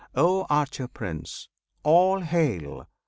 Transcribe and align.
O 0.15 0.47
Archer 0.49 0.87
Prince! 0.87 1.47
all 1.83 2.21
hail! 2.21 2.87